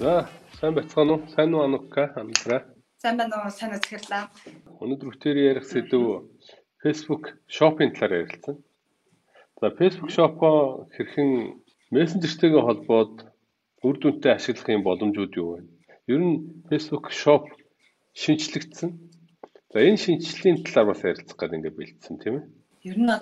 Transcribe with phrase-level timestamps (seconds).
[0.00, 1.28] За, сайн байцгаана уу?
[1.28, 2.08] Сайн уу Анука?
[2.16, 2.64] Амтраа.
[3.02, 3.52] Сайн байна уу?
[3.52, 4.24] Сайн үзэхэрлээ.
[4.80, 6.24] Өнөөдөр бүтээр ярих сэдв
[6.80, 8.56] Facebook Shop-ийн талаар ярилцсан.
[9.60, 11.60] За, Facebook Shop-оо хэрхэн
[11.92, 13.28] мессенжертэйгээ холбоод
[13.84, 15.68] үр дүнтэй ашиглах юм боломжууд юу вэ?
[16.08, 17.44] Ер нь Facebook Shop
[18.16, 18.96] шинчлэгдсэн.
[19.68, 22.44] За, энэ шинжлэлийн талаар бас ярилцах гэдэг ингээд бэлдсэн тийм ээ.
[22.88, 23.20] Ер нь бол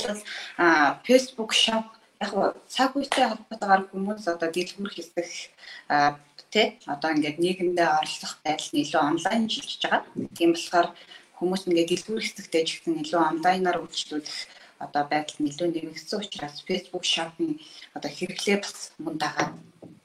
[1.03, 1.91] Facebook Shop
[2.23, 5.11] яг цаг үетэй холбоотойгоор хүмүүс одоо дэлгүүр хийх
[6.52, 10.02] тий одоо ингээд нийгэмдээ оролцох байдал нь илүү онлайн шилжиж байгаа.
[10.37, 10.89] Тийм болохоор
[11.39, 14.39] хүмүүс ингээд дэлгүүр хэсэгтэй ч гэсэн илүү онлайнаар үйлчлүүлэх
[14.84, 17.53] одоо байдал нь илүү нэмэгдсэн учраас Facebook shopping
[17.97, 19.53] одоо хэрэглээ бас мөн дагаад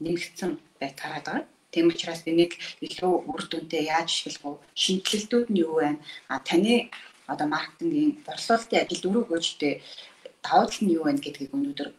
[0.03, 0.51] нэмэгдсэн
[0.81, 1.45] байт хараад байгаа.
[1.73, 2.51] Тийм учраас нэг
[2.85, 4.65] илүү үр дүнтэй яаж ашиглах вэ?
[4.81, 5.97] Шинжилэлтүүд нь юу вэ?
[6.29, 6.91] А таны
[7.31, 9.81] одоо маркетингийн борлуулалтын ажил дөрөв гүйцэд
[10.45, 11.89] давуу тал нь юу вэ гэдгийг өнөөдөр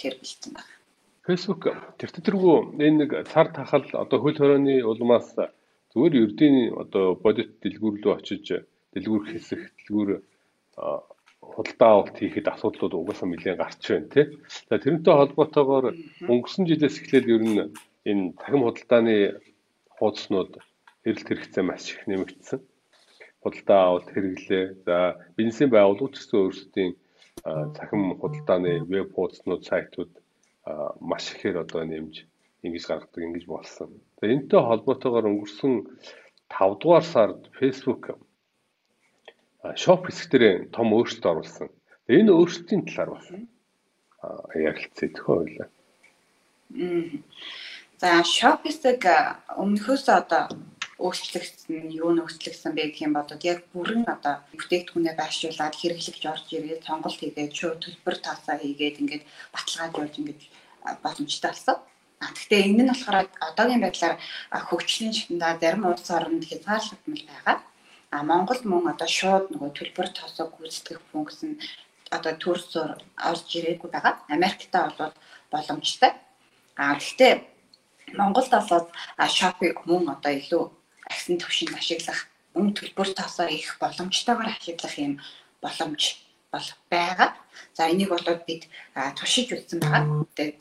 [0.00, 0.81] хэрэглэж бэлдсэн байна.
[1.26, 1.62] Facebook
[2.02, 5.28] тэртэтэргүй энэ нэг цар тахал одоо хөл хорооны улмаас
[5.94, 8.46] зүгээр ердийн одоо бодит дэлгүүр рүү очиж
[8.94, 10.10] дэлгүүр хэсэх дэлгүүр
[11.54, 14.26] худалдаа авалт хийхэд асуудлууд угаасаа нэлээд гарч байна тий.
[14.68, 15.86] За тэрнтэй холбоотойгоор
[16.32, 17.58] өнгөрсөн жилээс эхлээд ер нь
[18.10, 19.16] энэ цахим худалдааны
[19.98, 20.52] хуудаснууд
[21.06, 22.60] эрэлт хэрэгцээ маш их нэмэгдсэн.
[23.42, 24.64] Худалдаа авалт хэрэглээ.
[24.86, 24.96] За
[25.36, 26.92] бизнесийн байгууллагууд ч гэсэн өөрсдийн
[27.76, 30.12] цахим худалдааны веб хуудаснууд сайтууд
[31.00, 32.26] маш ихээр одоо нэмж
[32.62, 33.90] ингэж гаргадаг ингэж болсон.
[34.18, 35.74] Тэгээ энэтэй холбоотойгоор өнгөрсөн
[36.46, 38.14] 5 дугаар сард Facebook
[39.74, 41.68] шоп хэсгээр том өөрчлөлт оруулсан.
[42.06, 43.26] Энэ өөрчлөлтийн талаар бас
[44.54, 45.68] ярилцъя төхөө ойлаа.
[48.02, 49.02] За шоп хэсэг
[49.62, 50.50] өмнөхөөс одоо
[51.04, 56.86] өөрчлөгдсөн юу нөхцөлгсөн бэ гэх юм бодод яг бүрэн одоо бүтээгдэхүүнээ байршуулад хэрэглэгч орж ирээд
[56.86, 59.24] сонголт хийгээд шууд төлбөр таасаа хийгээд ингээд
[59.54, 60.42] баталгаажуулж ингээд
[61.04, 61.76] боломжтой болсон.
[62.22, 64.14] А гэхдээ энэ нь болохоор одоогийн байдлаар
[64.68, 67.58] хөгжлийн шатндаа зарим улс оронд хязгаарлагдмал байгаа.
[68.14, 71.58] А Монгол мөн одоо шууд нөгөө төлбөр тоосоо гүйцэтгэх функц нь
[72.16, 72.90] одоо төрсөөр
[73.30, 74.14] орж ирээгүй байгаа.
[74.36, 75.14] Америктай бол
[75.52, 76.12] боломжтой.
[76.76, 77.34] А гэхдээ
[78.18, 78.86] Монголд бол
[79.38, 80.64] шопыг мөн одоо илүү
[81.12, 82.20] агсан төвшөнд ашиглах,
[82.56, 85.20] мөн төлбөр тоосоо их боломжтойгоор ашиглах юм
[85.60, 86.02] боломж
[86.52, 87.30] бол байгаа.
[87.76, 88.68] За энийг бол бид
[89.16, 90.24] туршиж үзсэн байгаа.
[90.36, 90.58] Тэгээд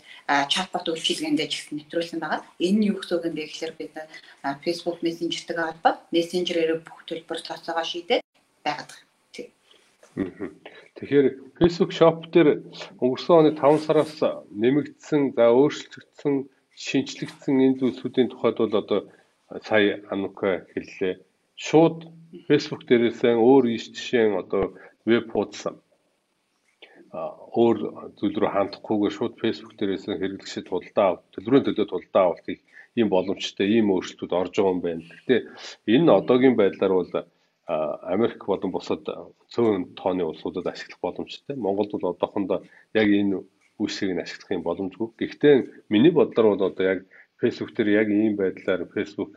[0.51, 2.43] чатбот үйлчилгээндээ ч гэсэн нэвтрүүлсэн байгаа.
[2.59, 3.93] Энэ нь юу гэсэн үг вэ гэхээр бид
[4.63, 8.23] Facebook Messenger-тэй холбоод Messenger-ээр бүх төлбөр тооцоогоо шийдээд
[8.63, 9.11] байгаад байгаа.
[10.11, 12.67] Тэгэхээр Facebook Shop дээр
[12.99, 14.15] өнгөрсөн оны 5 сараас
[14.51, 18.99] нэмэгдсэн, за өөрчлөгдсөн, шинжлэгдсэн энэ зүйлсүүдийн тухайд бол одоо
[19.67, 21.13] сая Анука хэллээ.
[21.55, 21.97] Шууд
[22.47, 24.63] Facebook дээрээсээ өөр иш жишээн одоо
[25.05, 25.67] веб хуудас
[27.59, 27.77] өөр
[28.17, 32.61] зүйл рүү хандахгүйгээр шууд Facebook дээрээс хэрэглэгчид худалдаа төлбөрийн төлөө худалдаа авалт хийх
[32.95, 35.03] ийм боломжтой ийм өөрчлөлтүүд орж байгаа юм байна.
[35.11, 35.39] Гэхдээ
[35.95, 37.11] энэ одоогийн байдлаар бол
[38.13, 39.03] Америк болон бусад
[39.53, 41.55] цөөн тооны улсуудад ашиглах боломжтой.
[41.55, 42.59] Монголд бол одоохондоо
[42.99, 43.43] яг энэ
[43.81, 45.07] үйлсийг нь ашиглах юм боломжгүй.
[45.19, 45.55] Гэхдээ
[45.91, 46.99] миний бодлоор бол одоо яг
[47.41, 49.31] Facebook дээр яг ийм байдлаар Facebook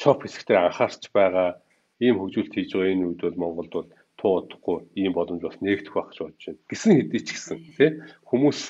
[0.00, 1.58] shop хэсгээр анхаарч байгаа
[2.04, 3.88] ийм хөгжүүлэлт хийж байгаа энэ үед бол Монголд бол
[4.20, 6.62] туудахгүй ийм боломж бас нэгдэх байх гэж бодож байна.
[6.70, 7.90] Гисэн хэдий ч гэсэн тий
[8.28, 8.60] хүмүүс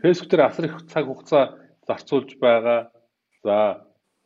[0.00, 1.44] фэйсбүүк дээр асар их цаг хугацаа
[1.86, 2.80] зарцуулж байгаа.
[3.44, 3.56] За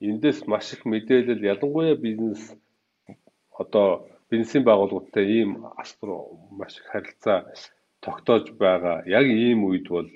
[0.01, 2.43] эндээс маш их мэдээлэл ялангуяа бизнес
[3.62, 5.51] одоо бизнесийн байгууллагуудтай ийм
[5.83, 6.11] асар
[6.59, 7.39] маш их харилцаа
[8.05, 9.03] тогтоож байгаа.
[9.06, 10.11] Яг ийм үед бол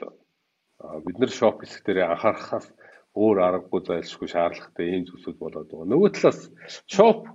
[1.04, 2.66] бид нар шоп хэсэг дээр анхаарахаас
[3.14, 5.92] өөр аргагүй зайлшгүй шаардлагатай ийм зүйлсүүд болоод байгаа.
[5.92, 6.40] Нөгөө талаас
[6.86, 7.28] шоп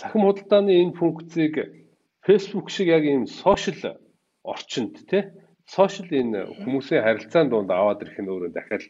[0.00, 1.54] захим худалдааны энэ функцийг
[2.26, 3.98] Facebook шиг яг ийм сошиал
[4.42, 5.22] орчинд тий
[5.66, 8.84] сошиал энэ хүмүүсийн харилцаан донд аваад ирэх нь өөрөө дахиад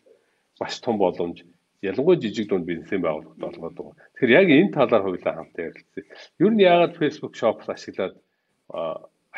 [0.61, 1.43] маш том боломж
[1.83, 3.95] ялангуяа жижиг дунд бизнесийн байгууллагад болгоод байгаа.
[4.15, 6.05] Тэгэхээр яг энэ талаар хоёулаа хамтаа ярилцъя.
[6.43, 8.15] Ер нь яагаад Facebook Shops ашиглаад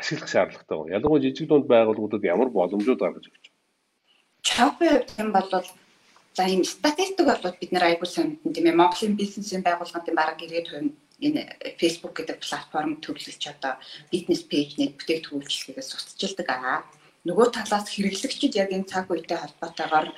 [0.01, 0.93] ашиглах шаардлагатай вэ?
[0.97, 3.59] Ялангуяа жижиг дунд байгууллагуудад ямар боломжууд гаргаж өгч байна?
[4.49, 5.49] Shopee юм бол
[6.37, 8.81] за энэ статистик бол бид нэр айгуу сонирхсон тийм ээ.
[8.81, 10.95] Монголын бизнесийн байгууллагын бараг 90% нь
[11.27, 11.43] энэ
[11.81, 13.75] Facebook гэдэг платформ төрлөж одоо
[14.13, 16.81] бизнес пэйжний бүтээгдэхүүн үйлчлэгээс устжилдаг аа.
[17.29, 20.09] Нөгөө талаас хэрэглэгчид яг энэ цаг үетэй холбоотойгоор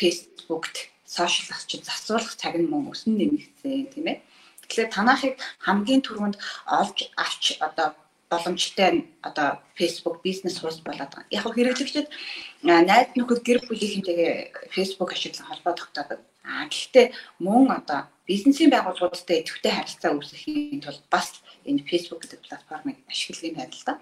[0.00, 4.18] Facebook-т сошиал ачид засварлах цаг нь мөн өснө нэмэгдсэн тийм ээ.
[4.64, 6.36] Тэгэхээр танахыг хамгийн түрүүнд
[6.80, 7.92] олж авч одоо
[8.32, 8.90] боломжтой
[9.28, 9.48] одоо
[9.78, 11.28] Facebook бизнес хурц болоод байгаа.
[11.30, 12.08] Яг хэрэглэгчид
[12.64, 14.32] найз нөхөд гэр бүлийнхэнтэйгээ
[14.74, 16.20] Facebook ашиглан холбоо тогтоодог.
[16.42, 17.06] А гэхдээ
[17.44, 21.28] мөн одоо бизнесийн байгууллагуудтай идэвхтэй харилцаа үүсгэхийн тулд бас
[21.68, 23.96] энэ Facebook гэдэг платформыг ашиглахын харилцаа.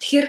[0.00, 0.26] Тэгэхээр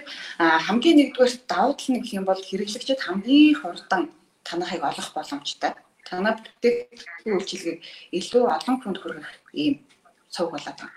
[0.67, 4.03] хамгийн нэгдүгээр давуу тал нь гэх юм бол хэрэглэгчид хамгийн хурдан
[4.47, 5.71] танахыг олох боломжтой.
[6.07, 7.79] танаа бүтээгдэхүүн үйлчилгээг
[8.19, 9.75] илүү олон хүнд хүргэх ийм
[10.31, 10.96] цуг болоод байна.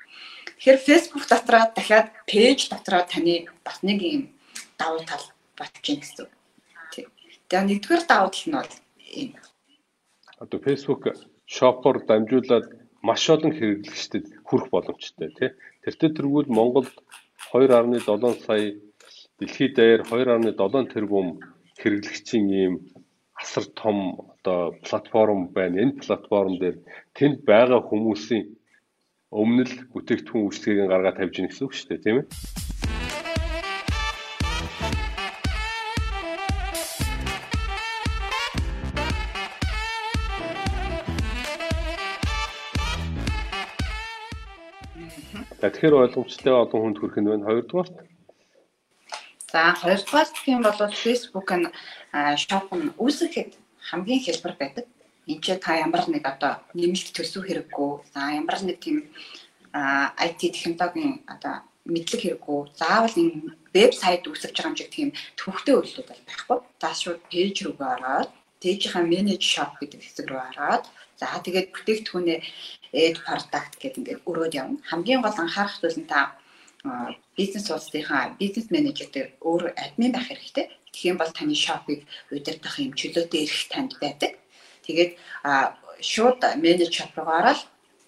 [0.60, 4.22] Тэгэхээр Facebook дотроо дахиад пэйж дотроо таны бас нэг ийм
[4.76, 5.24] давуу тал
[5.56, 6.28] батж гин гэсэн.
[6.92, 7.08] Тийм.
[7.48, 8.74] Тэгээ нэгдүгээр давуу тал нь бол
[9.16, 9.40] энэ.
[10.36, 11.02] Одоо Facebook
[11.48, 15.50] шопор дамжуулаад маш олон хэрэглэгчдэд хүрэх боломжтой тий.
[15.80, 16.92] Тэртээ тэргүүл Монголд
[17.56, 18.76] 2.7 сая
[19.40, 21.40] дэлхийд даяар 2.7 тэрбум
[21.80, 22.74] хэрэглэгчийн ийм
[23.32, 23.96] асар том
[24.36, 25.80] одоо платформ байна.
[25.88, 26.76] Энэ платформ дээр
[27.16, 28.59] тэнд байгаа хүмүүсийн
[29.30, 32.26] өмнө л бүтээгдэхүүн үйлчлэгийг гаргаад тавьж гин гэсэн үг шүү дээ, тийм ээ.
[45.62, 47.46] Тэгэхээр ойлгомжтой олон хүнд хүрэх нь байна.
[47.46, 47.94] Хоёрдугаарт
[49.52, 51.66] За хоёрдугаар гэх юм бол Facebook нь
[52.42, 53.52] shop нь үүсгэхэд
[53.88, 54.86] хамгийн хэлбэр байдаг.
[55.30, 57.90] Энд чи та ямар нэг одоо нэмэлт төсөв хэрэггүй.
[58.14, 59.06] За ямар нэг тийм
[59.72, 62.60] IT технологийн одоо мэдлэг хэрэггүй.
[62.74, 66.58] Заавал энэ вебсайт үүсгэж байгаа юм шиг тийм төвхтэй үйлдэл бол байхгүй.
[66.82, 68.30] За шууд пэйж рүүгээ ороод
[68.60, 70.84] пэйжийнхаа менеж shop гэдэг хэсэг рүү ороод
[71.20, 72.38] за тэгээд бүтээгдэхүүнээ
[72.92, 74.82] add product гэдэг ингээд өрөөд явна.
[74.90, 76.34] Хамгийн гол анхаарах зүйл нь та
[77.36, 79.08] бизнес уулзтынхаа бизнес менежер
[79.40, 80.66] өөр админ байх хэрэгтэй.
[80.92, 82.00] Тэгэх юм бол таны шопыг
[82.32, 84.39] удирдах юм чөлөөтэй эрх танд байдаг.
[84.90, 85.12] Тэгээд
[86.02, 87.60] шууд менеж шоп руу ороод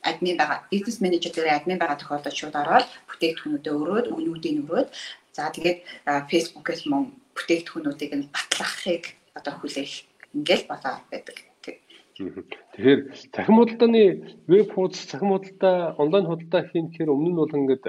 [0.03, 4.89] админ байгаа бизнес менежер дээр админ байгаа тохиолдолд шууд ороод бүтээгдэхүүнүүдээ өрөөд үнүүдийг өрөөд
[5.37, 5.79] за тэгээд
[6.31, 7.03] фэйсбүүкээс мөн
[7.37, 9.05] бүтээгдэхүүнүүдийг нь батлахыг
[9.39, 9.93] одоо хүлээх
[10.35, 11.37] ингээл болоо байдаг.
[12.19, 13.01] Тэгэхээр
[13.33, 14.03] цахим худалдааны
[14.51, 17.85] веб хуудас цахим худалдаа онлайн худалдаа хийх гэхээр өмнө нь бол ингээд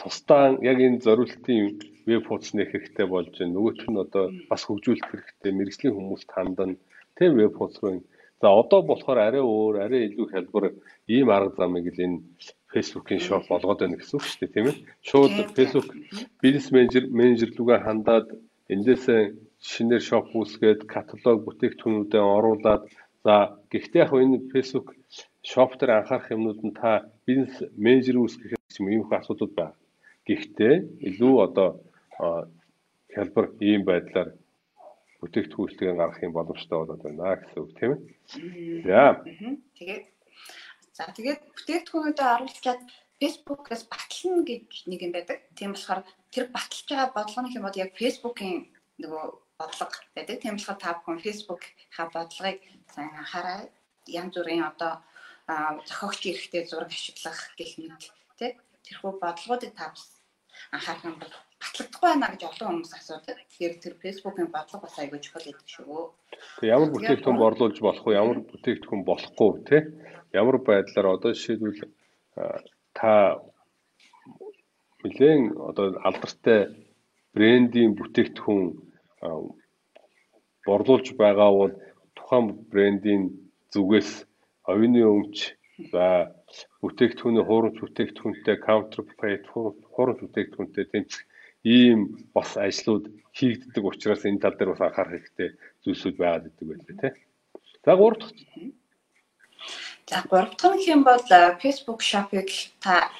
[0.00, 1.76] тусдаа яг энэ зориултын
[2.10, 3.54] веб хуудас нэх хэрэгтэй болж байна.
[3.54, 5.52] Нөгөөх нь одоо бас хөгжүүлэх хэрэгтэй.
[5.54, 6.70] Мэргэжлийн хүмүүст хандан
[7.16, 8.02] тийм веб хуудас руу
[8.40, 10.64] За одоо болохоор арай өөр, арай илүү хялбар
[11.14, 12.24] ийм арга замыг л энэ
[12.72, 14.76] Facebook-ийн шоп болгоод байна гэсэн үг шүү дээ, тийм ээ.
[15.08, 15.88] Шууд Facebook
[16.40, 18.32] бизнес менежер менежер лугаа хандаад
[18.72, 19.20] эндээсээ
[19.60, 22.82] шинээр шоп үүсгээд каталог бүтээгдэхүүнүүдээ оруулаад
[23.24, 23.34] за
[23.68, 24.96] гэхдээ яг энэ Facebook
[25.44, 29.76] шоп дээр анхаарах юмнууд нь та бизнес менежер үүсгэх юм ийм их асуудал байна.
[30.24, 30.74] Гэхдээ
[31.12, 31.68] илүү одоо
[33.14, 34.28] хялбар ийм байдлаар
[35.20, 38.00] бүтээгдэхүүнчлэгээ гаргах юм боломжтой болоод байна гэсэн үг тийм ээ.
[38.88, 39.02] За.
[39.76, 40.04] Тэгээд
[40.96, 42.82] за тэгээд бүтээгдэхүүнүүдээ оруулаад
[43.20, 45.38] Facebook-ээс батлна гэж нэг юм байдаг.
[45.58, 46.00] Тийм болохоор
[46.32, 48.58] тэр баталж байгаа бодлогын юм бол яг Facebook-ийн
[49.02, 49.24] нөгөө
[49.60, 50.36] бодлого байдаг.
[50.40, 53.60] Тийм болохоор та бүхэн Facebook-ийнхаа бодлогыг сайн анхаараа
[54.08, 54.92] янз бүрийн одоо
[55.88, 58.02] зохиогч эрэхтэй зураг ашиглах гэх мэт
[58.38, 58.50] тий
[58.86, 59.92] тэрхүү бодлогуудыг та
[60.72, 63.36] анхаарах юм бол батлагдахгүй байна гэж олон хүмүүс асуудаг.
[63.36, 66.00] Тэгэхээр тэр фэйсбүүкийн бодлого бас айгүй чухал гэдэг шүү.
[66.60, 68.16] Тэг ямар бүтээгдэхүүн борлуулж болох вэ?
[68.16, 69.78] Ямар бүтээгдэхүүн болохгүй те?
[70.32, 71.84] Ямар байдлаар одоо жишээлбэл
[72.96, 73.12] та
[75.04, 76.60] нэгэн одоо алдартай
[77.36, 78.64] брендийн бүтээгдэхүүн
[80.66, 81.74] борлуулж байгаа бол
[82.16, 83.22] тухайн брендийн
[83.72, 84.10] зүгээс
[84.70, 85.36] оюуны өмч
[85.92, 86.04] за
[86.82, 91.22] бүтээгдэхүүний хуурамч бүтээгдэхүүнтэй counterfeit хуурамч бүтээгдэхүүнтэй тэмцэх
[91.64, 93.04] ийм бас ажлууд
[93.36, 95.48] хийгддэг учраас энэ тал дээр бас анхаарах хэрэгтэй
[95.84, 97.12] зүйлсүүд байгаад идэг байлээ тий.
[97.84, 98.34] За гурав дахь.
[100.10, 101.24] За гурав дахь нь хэм бол
[101.62, 102.48] Facebook Shop-ыг
[102.80, 103.10] та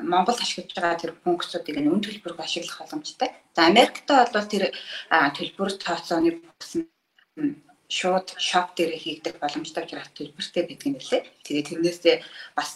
[0.00, 3.30] Монголд ашиглаж байгаа тэр функцүүдийг нь үн төлбөрөөр ашиглах боломжтой.
[3.56, 4.72] За Америктаа бол тэр
[5.36, 6.40] төлбөр тооцооны
[7.92, 11.22] шууд shop дээр хийгдэх боломжтой учраас төлбөртэй байдаг юм лээ.
[11.44, 12.16] Тэгээ тэрнээсээ
[12.56, 12.70] бас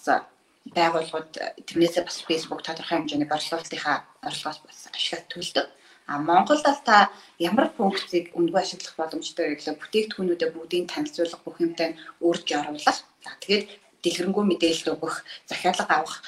[0.75, 1.33] байгууллагууд
[1.67, 3.97] тэрнээсээ бас Facebook тодорхой хэмжээний борлуулалтынхаа
[4.27, 5.67] орлогоос бас ашиглаж төлдөг.
[6.07, 11.57] А Монголд бол та ямар функцийг үндгүй ашиглах боломжтой вэ гэхлээр бүтээгдэхүүнүүдэд бүгдийг танилцуулах бүх
[11.63, 12.99] юмтай үрж оруулах.
[13.23, 13.67] За тэгээд
[14.03, 16.23] дэлгэрэнгүй мэдээлэл өгөх, захиалга авах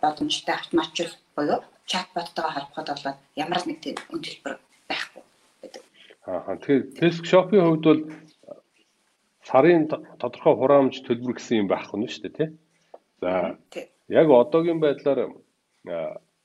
[0.00, 4.54] боломжтой автоматжуул буюу чатботтойгоо холбоход бол ямар нэг тийм үн төлбөр
[4.88, 5.22] байхгүй
[5.60, 5.82] байдаг.
[6.24, 8.02] Аа тэгэхээр Facebook Shop-ийн хувьд бол
[9.48, 9.88] сарын
[10.20, 12.48] тодорхой хураамж төлбөр гэсэн юм байхгүй нь шүү дээ тий.
[13.20, 13.58] За
[14.08, 15.20] яг одоогийн байдлаар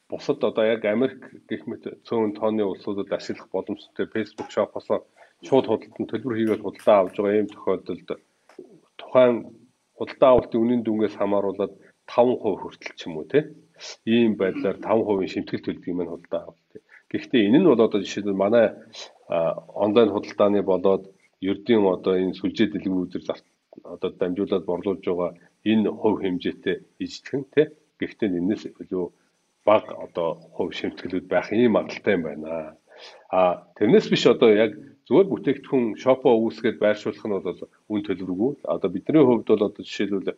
[0.09, 4.87] бусад одоо яг Америк гэх мэт цөөн тооны улсуудад ашиглах боломжтой Facebook Shop-оос
[5.47, 8.09] шууд худалдан төлбөр хийгээд худалдаа авч байгаа ийм тохиолдолд
[8.99, 9.35] тухайн
[9.97, 11.73] худалдаа авалтын үнийн дүнгээс хамааруулаад
[12.07, 13.43] 5% хүртэл ч юм уу тий
[14.15, 16.71] ийм байдлаар 5% шимтгэл төлдөг юм худалдаа авалт.
[17.11, 18.65] Гэхдээ энэ нь бол одоо жишээлбэл манай
[19.85, 21.03] онлайн худалдааны болоод
[21.51, 23.23] ердийн одоо энэ сүлжээ дэлгүүрүүдээр
[23.93, 25.31] одоо дамжуулаад борлуулж байгаа
[25.71, 27.67] энэ хувь хэмжээтэй эзэтгэн тий
[27.99, 29.05] гэхдээ энэс илүү
[29.67, 32.75] баг одоо хувь шимтгэлүүд байх ийм магадaltaй юм байна.
[33.31, 33.39] А
[33.77, 34.71] тэрнээс биш одоо яг
[35.07, 37.59] зүгээр бүтээгдэхүүн шопоо үүсгээд байршуулах нь бол
[37.91, 38.51] үн төлбөргүй.
[38.73, 40.35] Одоо бидний хувьд бол одоо жишээлбэл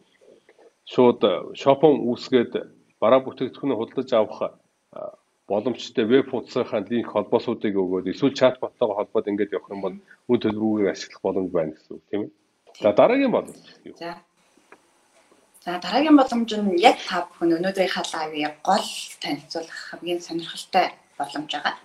[0.94, 1.22] шууд
[1.62, 2.53] шопон үүсгээд
[3.01, 4.39] бараа бүтээгдэхүүнээ худалдаж авах
[5.50, 9.96] боломжтой веб хуудасынхаа линк холбоосуудыг өгөөд эсвэл чатботтойгоо холбоод ингээд явах юм бол
[10.32, 12.32] үн төлбөрүүгээр ашиглах боломж байна гэсэн үг тийм ээ.
[12.82, 13.98] За дараагийн боломж юу?
[14.01, 14.17] За.
[15.66, 18.88] За дараагийн боломж нь яг та бүхэн өнөөдрийнхаа лайвыг гол
[19.24, 21.76] танилцуулах хамгийн сонирхолтой боломж байгаа.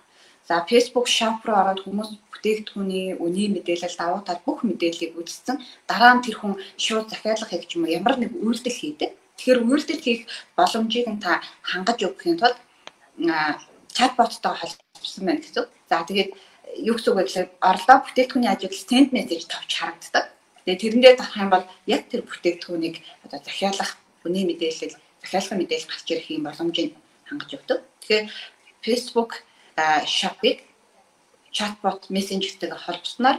[0.47, 5.57] За Facebook Shop руу ороод хүмүүс бүтээгдэхүүний үнийн мэдээлэл давуу тал бүх мэдээллийг үзсэн.
[5.89, 9.09] Дараа нь тэр хүн шууд захиалга хийх юм ямар нэг үйлдэл хийдэг.
[9.37, 10.21] Тэгэхээр үйлдэл хийх
[10.57, 12.57] боломжийг нь та хангаж өгөхийн тулд
[13.97, 15.65] чатботтой холбосон байна гэсэн.
[15.89, 16.29] За тэгээд
[16.85, 20.25] юу гэсэн үг вэ гэхээр орлоо бүтээгдэхүүний ажил send message товч харагддаг.
[20.65, 23.91] Тэгээд тэрэндээ тарах юм бол яг тэр бүтээгдэхүүнийг одоо захиалах
[24.25, 26.91] үнийн мэдээлэл захиалгын мэдээлэл гарч ирэх юм боломжийг
[27.25, 27.79] хангаж өгдөг.
[28.01, 28.25] Тэгэхээр
[28.85, 29.31] Facebook
[30.05, 30.57] shop-ыг
[31.51, 33.37] чатбот мессенжертэйгээ холбосноор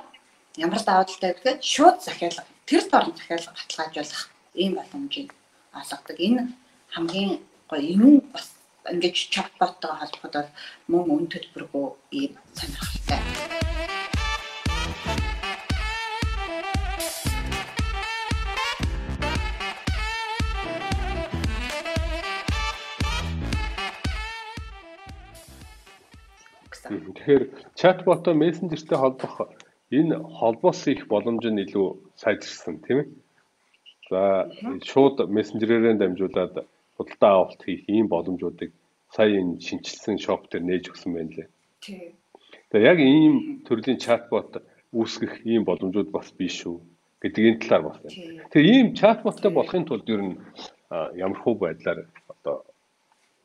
[0.56, 4.22] ямар даваа талтай гэхээр шууд захиалга тэр дорн захиалга баталгаажуулах
[4.54, 5.30] ийм боломжийг
[5.72, 6.16] олгодог.
[6.18, 6.42] Энэ
[6.94, 8.46] хамгийн гоё юм бас
[8.90, 10.48] ингэж чатботтойгоо холбоход
[10.90, 11.86] мөн үн төлбөргүй
[12.18, 13.61] ийм сонирхолтой.
[27.16, 27.44] Тэгэхээр
[27.80, 29.34] чатботоо мессенжертэй холбох
[29.98, 31.88] энэ холбоос их боломж нь илүү
[32.22, 33.08] сайжирсан тийм ээ.
[34.10, 34.20] За
[34.90, 36.54] шууд мессенжерээр дамжуулаад
[36.96, 38.70] худалдаа авалт хийх ийм боломжуудыг
[39.14, 41.48] сая энэ шинчилсэн шоп дээр нээж өгсөн байна лээ.
[41.84, 42.12] Тийм.
[42.70, 43.34] Тэгээ яг ийм
[43.66, 44.50] төрлийн чатбот
[44.92, 46.76] үүсгэх ийм боломжууд бас биш шүү
[47.20, 48.48] гэдэг энэ талаар бас байна.
[48.52, 50.36] Тэгээ ийм чатботтой болохын тулд ер нь
[51.24, 52.56] ямархуу байдлаар одоо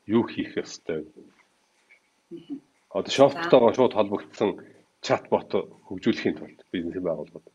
[0.06, 1.12] юу хийх ёстой вэ?
[2.96, 4.50] Одоо шофттойгоо шууд холбогдсон
[5.06, 5.50] чатбот
[5.86, 7.46] хөгжүүлэхийн тулд бизнесийн байгууллагууд.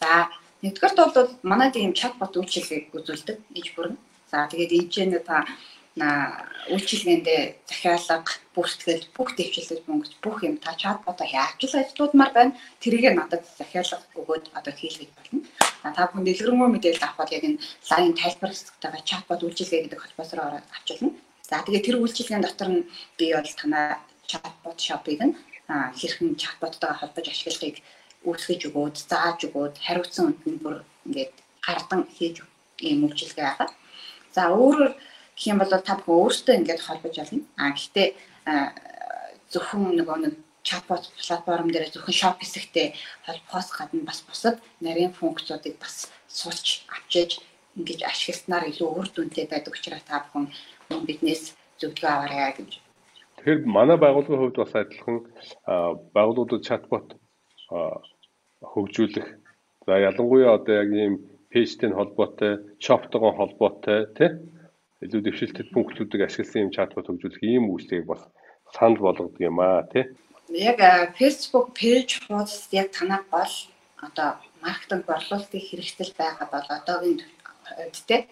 [0.00, 0.28] За
[0.62, 3.96] нэгдүгээрт бол манай тийм чатбот үйлчилгээг үзүүлдэг иж бүрэн.
[4.30, 5.46] За тэгээд эйжэнэ та
[5.94, 7.40] үйлчилгээндээ
[7.70, 12.58] захиалга, бүртгэл, бүх дэвшилтэд мөнгөс бүх юм та чатботоо яаж л ажиллаудмаар байна.
[12.82, 15.40] Тэрийг надад захиалга өгөөд одоо хийлгэж болно.
[15.94, 21.14] Та бүхэн дэлгэрэнгүй мэдээлэл авахад яг энэ лайн тайлбар хэсэгтэйгээ чатбот үйлчилгээ гэдэг холбоосоор авчилна.
[21.54, 22.82] За тэгээд тэр үйлчилгээний дотор нь
[23.14, 25.38] би бол танаа чатбот шопыг нь
[25.70, 27.78] хэрхэн чатботтойгоо холбож ашиглахыг
[28.26, 32.42] үүсгэж өгөөд, зааж өгөөд, хариуцсан үнд нь бүр ингээд гардан хийж
[32.82, 33.70] ийм үйлчилгээ байгаа.
[34.34, 34.92] За өөрөөр
[35.38, 37.46] гэх юм бол та бүхэн өөртөө ингээд холбож олно.
[37.62, 38.08] А гэхдээ
[39.54, 40.34] зөвхөн нөгөө нэг
[40.66, 42.98] чатбот платформ дээр зөвхөн шоп хэсэгтээ
[43.30, 47.38] холбохоос гадна бас бусад нарийн функцуудыг бас суулж авчиж
[47.78, 51.42] ингэж ашигласнаар илүү үр дүнтэй байдаг учраас та бүхэн биднээс
[51.80, 52.70] зөвлөгөө аваарай гэж.
[53.36, 55.18] Тэгэхээр манай байгууллагын хувьд бас адилхан
[56.14, 57.08] байгууллагуудад чатбот
[58.72, 59.28] хөгжүүлэх
[59.86, 61.14] за ялангуяа одоо яг ийм
[61.52, 62.52] пэйжтэй холбоотой,
[62.84, 64.30] шоптойгоо холбоотой тий
[65.04, 68.22] илүү дэвшилтэд пунктуудыг ашигласан юм чатбот хөгжүүлэх ийм үйлчлэгийг бас
[68.72, 70.04] санал болгодог юм аа тий.
[70.48, 70.80] Яг
[71.18, 73.54] Facebook пэйж хуудас яг танаа гол
[74.06, 74.30] одоо
[74.64, 77.20] маркетинг борлуулалтын хэрэгсэл байгаа бол одоогийн
[77.78, 78.22] үед тий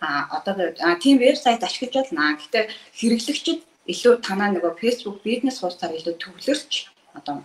[0.00, 0.54] а одоо
[1.02, 2.38] тийм вебсайт ашиглаж байна.
[2.38, 2.64] Гэхдээ
[2.98, 3.60] хэрэглэгчид
[3.92, 6.72] илүү танаа нөгөө Facebook бизнес хуудасаар илүү төвлөрч
[7.18, 7.42] одоо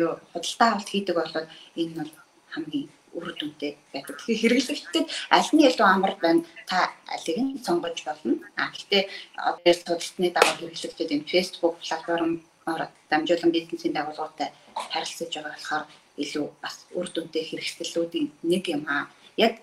[0.00, 1.48] юу худалдаа авалт хийдэг болоод
[1.80, 2.12] энэ бол
[2.54, 4.14] хамгийн үр дүнтэй байдаг.
[4.14, 8.38] Тэгэхээр хэрэглэгчдэд аль нь илүү амар байна та алиг нь сонгож болно.
[8.54, 9.02] А гэхдээ
[9.34, 14.48] одоо судалсны дагуу хэрэглэгчид энэ Facebook платформоор дамжуулан бизнесийн дагуулгатай
[14.92, 15.84] харилцаж байгаа болохоор
[16.22, 19.10] илүү бас үр дүнтэй хэрэгслүүдийн нэг юм аа.
[19.34, 19.58] Яг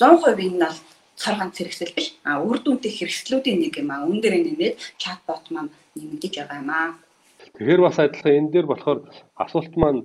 [0.00, 0.78] 100% энэ бол
[1.20, 2.16] цар ганц хэрэгсэл биш.
[2.24, 4.08] А үр дүнтэй хэрэгслүүдийн нэг юм а.
[4.08, 6.96] Үүн дээр нэмээд чатбот маань нэмэгдэж байгаа юм а.
[7.52, 8.98] Тэгэхээр бас адилхан энэ дээр болохоор
[9.36, 10.00] асуулт маань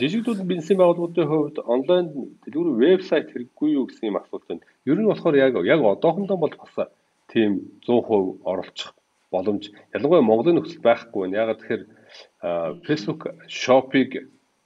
[0.00, 2.06] жижиг дүүл бизнесийн байгууллагуудын хувьд онлайн
[2.48, 4.64] дэлгүүр вебсайт хэрэггүй юу гэсэн юм асуулт байна.
[4.88, 6.88] Ер нь болохоор яг яг одоохондоо бол бас
[7.28, 7.52] тийм
[7.84, 8.96] 100% оролцох
[9.28, 11.40] боломж ялангуяа Монголын нөхцөл байхгүй байна.
[11.42, 11.84] Ягаад тэгэхээр
[12.86, 14.10] Facebook Shop-ыг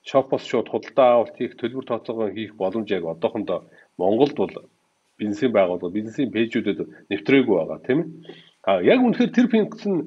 [0.08, 3.68] Shop-оос шууд худалдаа авалт хийх, төлбөр тооцоогоо хийх боломж яг одоохондоо
[4.00, 4.54] Монголд бол
[5.20, 6.78] бизнесийн байгууллага, бизнесийн пэйжүүдэд
[7.10, 8.08] нэвтрээгүй байгаа тийм ээ.
[8.68, 10.00] А яг үнэхээр тэр финкс нь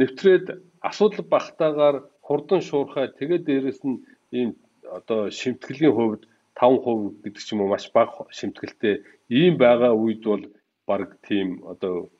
[0.00, 0.46] нэвтрээд
[0.88, 4.02] асуудал багтаагаар хурдан шуурхай тэгээд дээрэс нь
[4.38, 4.50] ийм
[4.98, 6.22] одоо шимтгэлийн хувьд
[6.58, 8.94] 5% гэдэг ч юм уу маш бага шимтгэлтэй
[9.30, 10.44] ийм байгаа үед бол
[10.86, 12.10] баг тийм одоо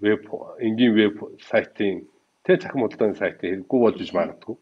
[0.00, 0.24] веб
[0.66, 1.16] энгийн веб
[1.50, 2.08] сайтын
[2.44, 4.56] тэ цахим худалдааны сайтын хэрэггүй болж иж магадгүй.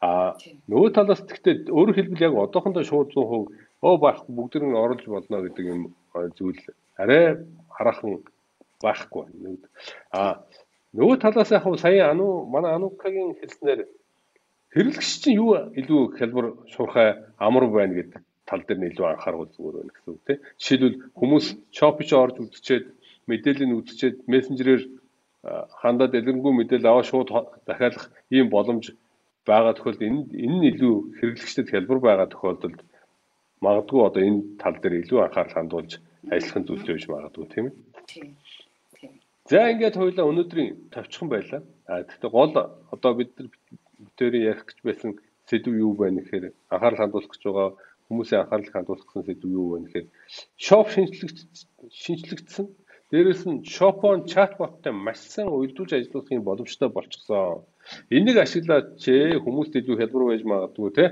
[0.00, 0.36] А
[0.70, 5.42] нөгөө талаас гэхдээ өөрөөр хэлбэл яг одоохондоо шууд 100% оо байхгүй бүгд нэг оруулж болно
[5.44, 5.82] гэдэг юм
[6.38, 6.60] зүйл
[7.02, 7.42] арай
[7.76, 8.22] хараахан
[8.82, 9.24] байхгүй.
[10.12, 10.42] А
[10.96, 13.86] нөгөө талаас яг сая ану манай анукагийн хэлснээр
[14.72, 19.76] Хэрэглэгч чинь юу илүү хялбар шуурхай амар байна гэдэг тал дээр нь илүү анхаарал зүгээр
[19.76, 20.40] байна гэсэн үг тийм.
[20.56, 21.46] Жишээлбэл хүмүүс
[21.76, 22.86] шопич орж үзчихэд
[23.28, 24.82] мэдээлэл нь үзчихэд мессенжерээр
[25.76, 27.28] хандаад дэлгэрэнгүй мэдээлэл аваа шууд
[27.68, 28.96] дахиалах ийм боломж
[29.44, 32.80] байгаа тохиолдолд энэ энэ нь илүү хэрэглэгчдэд хялбар байгаа тохиолдолд
[33.64, 35.92] магадгүй одоо энэ тал дээр илүү анхаарал хандуулж
[36.34, 37.74] ажиллах зүйлтэй байж магадгүй тийм ээ.
[38.10, 38.26] Тийм.
[39.50, 41.60] За ингээд хоёлаа өнөөдрийн тавчхан байлаа.
[41.90, 42.52] А гэхдээ гол
[42.94, 43.32] одоо бид
[44.02, 45.10] бүтээрийн ярих гэж байсан
[45.48, 47.68] сэдв юу байна гэхээр анхаарал хандуулах гэж байгаа
[48.06, 50.06] хүмүүсийн анхаарал хандуулах гэсэн сэдв юу байна гэхээр
[50.66, 52.66] шоп шинжлэгдсэн
[53.12, 57.60] Дээрээс нь Shopon чатботтой маш сайн уялдуулж ажиллахын боломжтой болчихсон.
[58.08, 61.04] Энийг ашиглаад ч хүмүүст илүү хялбар байж магадгүй те.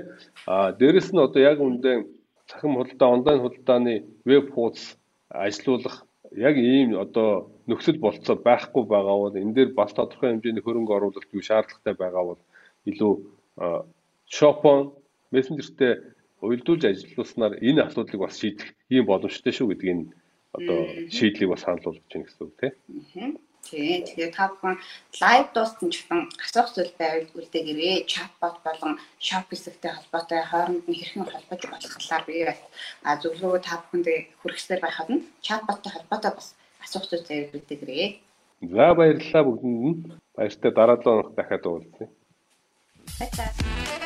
[0.49, 1.91] А дээрээс нь одоо яг үндэ
[2.51, 3.93] цахим худалдаа онлайн худалдааны
[4.29, 4.97] веб хуудас
[5.29, 6.05] ажилуулах
[6.35, 11.35] яг ийм одоо нөхцөл болцоо байхгүй байгаа бол энэ дээр бас тодорхой хэмжээний хөрөнгө оруулалт
[11.35, 12.41] юу шаардлагатай байгаа бол
[12.89, 13.13] илүү
[14.35, 14.79] Shopon
[15.31, 15.93] мессенжертэй
[16.41, 20.07] уялдуулж ажиллуулснаар энэ асуудлыг бас шийдэх ийм боломжтой шүү гэдгийг
[20.57, 20.79] одоо
[21.15, 22.73] шийдлийг бас санал болгож байна гэсэн үг тийм.
[23.61, 24.03] Тийм.
[24.07, 24.75] Тэгээд та бүхэн
[25.21, 28.93] лайв дууссан ч гэсэн асуух зүйл байвал үлдээгээрээ чатбот болон
[29.27, 32.59] шоп хэсэгтэй холбоотой хооронд нь хэрхэн холбож болох талаар би бас
[33.21, 36.47] зөвлөгөө та бүхэндээ хүргэсээр байхад нь чатботтой холбоотой бас
[36.83, 38.09] асуух зүйл байвал үлдээгээрээ.
[38.73, 40.01] За баярлалаа бүгдэнд.
[40.35, 42.07] Баяртай дараа 7 хоног дахиад уулзъя.
[43.19, 44.00] Баярлалаа.